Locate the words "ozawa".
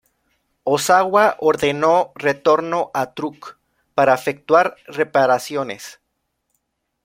0.65-1.35